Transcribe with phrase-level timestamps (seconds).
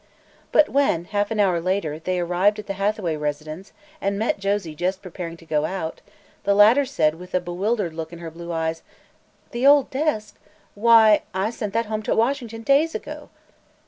[0.51, 4.73] But when, half an hour later, they arrived at the Hathaway residence, and met Josie
[4.73, 6.01] just preparing to go out,
[6.43, 8.81] the latter said with a bewildered look in her blue eyes:
[9.51, 10.39] "The old desk?
[10.73, 13.29] Why, I sent that home to Washington days ago!"